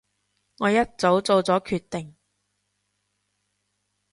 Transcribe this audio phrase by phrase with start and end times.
[0.57, 2.15] 我一早做咗決定